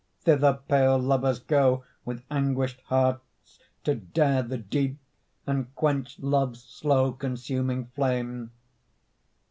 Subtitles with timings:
[0.21, 4.97] Thither pale lovers go With anguished hearts To dare the deep
[5.45, 8.49] and quench Love's slow consuming flame.